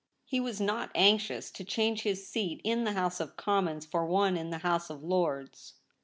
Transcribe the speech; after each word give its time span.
He 0.25 0.39
was 0.39 0.59
not 0.59 0.89
anxious 0.95 1.51
to 1.51 1.63
change 1.63 2.01
his 2.01 2.25
seat 2.27 2.59
in 2.63 2.85
the 2.85 2.93
House 2.93 3.19
of 3.19 3.37
Commons 3.37 3.85
for 3.85 4.03
one 4.03 4.35
in 4.35 4.49
the 4.49 4.57
House 4.65 4.89
of 4.89 5.03
Lords. 5.03 5.73